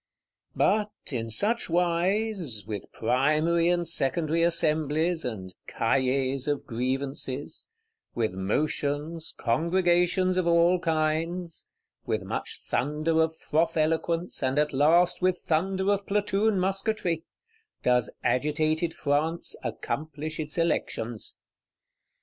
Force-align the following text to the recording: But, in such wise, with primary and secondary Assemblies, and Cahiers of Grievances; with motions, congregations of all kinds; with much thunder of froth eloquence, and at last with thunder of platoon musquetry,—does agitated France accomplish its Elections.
But, 0.55 0.89
in 1.11 1.29
such 1.29 1.69
wise, 1.69 2.63
with 2.65 2.91
primary 2.91 3.69
and 3.69 3.87
secondary 3.87 4.41
Assemblies, 4.41 5.23
and 5.23 5.53
Cahiers 5.67 6.47
of 6.47 6.65
Grievances; 6.65 7.67
with 8.15 8.31
motions, 8.33 9.35
congregations 9.39 10.37
of 10.37 10.47
all 10.47 10.79
kinds; 10.79 11.67
with 12.07 12.23
much 12.23 12.61
thunder 12.65 13.21
of 13.21 13.37
froth 13.37 13.77
eloquence, 13.77 14.41
and 14.41 14.57
at 14.57 14.73
last 14.73 15.21
with 15.21 15.37
thunder 15.43 15.91
of 15.91 16.07
platoon 16.07 16.59
musquetry,—does 16.59 18.11
agitated 18.23 18.95
France 18.95 19.55
accomplish 19.63 20.39
its 20.39 20.57
Elections. 20.57 21.37